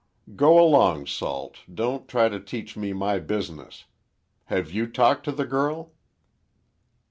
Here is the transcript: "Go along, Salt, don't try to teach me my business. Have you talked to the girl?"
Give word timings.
"Go 0.35 0.59
along, 0.59 1.05
Salt, 1.05 1.57
don't 1.71 2.07
try 2.07 2.27
to 2.27 2.39
teach 2.39 2.75
me 2.75 2.91
my 2.91 3.19
business. 3.19 3.85
Have 4.45 4.71
you 4.71 4.87
talked 4.87 5.23
to 5.25 5.31
the 5.31 5.45
girl?" 5.45 5.91